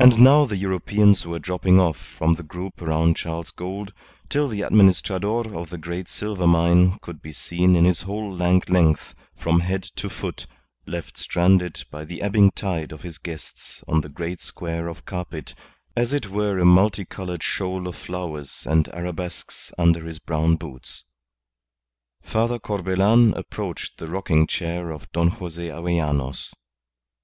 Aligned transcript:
And 0.00 0.18
now 0.18 0.44
the 0.44 0.56
Europeans 0.56 1.24
were 1.24 1.38
dropping 1.38 1.78
off 1.78 1.96
from 2.18 2.32
the 2.34 2.42
group 2.42 2.82
around 2.82 3.16
Charles 3.16 3.52
Gould 3.52 3.92
till 4.28 4.48
the 4.48 4.64
Administrador 4.64 5.54
of 5.54 5.70
the 5.70 5.78
Great 5.78 6.08
Silver 6.08 6.48
Mine 6.48 6.98
could 7.00 7.22
be 7.22 7.30
seen 7.30 7.76
in 7.76 7.84
his 7.84 8.00
whole 8.00 8.34
lank 8.34 8.68
length, 8.68 9.14
from 9.36 9.60
head 9.60 9.84
to 9.84 10.08
foot, 10.08 10.48
left 10.84 11.16
stranded 11.16 11.84
by 11.92 12.04
the 12.04 12.22
ebbing 12.22 12.50
tide 12.50 12.90
of 12.90 13.02
his 13.02 13.18
guests 13.18 13.84
on 13.86 14.00
the 14.00 14.08
great 14.08 14.40
square 14.40 14.88
of 14.88 15.04
carpet, 15.06 15.54
as 15.96 16.12
it 16.12 16.28
were 16.28 16.58
a 16.58 16.64
multi 16.64 17.04
coloured 17.04 17.44
shoal 17.44 17.86
of 17.86 17.94
flowers 17.94 18.66
and 18.68 18.92
arabesques 18.92 19.70
under 19.78 20.06
his 20.06 20.18
brown 20.18 20.56
boots. 20.56 21.04
Father 22.20 22.58
Corbelan 22.58 23.32
approached 23.34 23.98
the 23.98 24.08
rocking 24.08 24.48
chair 24.48 24.90
of 24.90 25.08
Don 25.12 25.28
Jose 25.28 25.68
Avellanos. 25.70 26.52